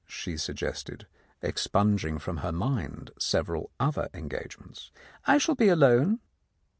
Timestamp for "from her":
2.17-2.51